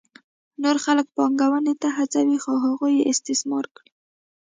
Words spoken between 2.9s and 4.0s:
استثمار کړي